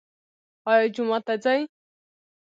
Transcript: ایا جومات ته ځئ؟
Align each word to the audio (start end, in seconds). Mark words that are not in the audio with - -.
ایا 0.69 0.85
جومات 0.95 1.23
ته 1.27 1.35
ځئ؟ 1.43 1.59